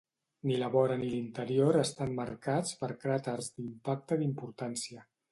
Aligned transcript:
Ni 0.51 0.55
la 0.59 0.67
vora 0.75 0.95
ni 0.99 1.09
l'interior 1.09 1.77
estan 1.81 2.15
marcats 2.19 2.71
per 2.79 2.89
cràters 3.03 3.51
d'impacte 3.59 4.17
d'importància. 4.23 5.05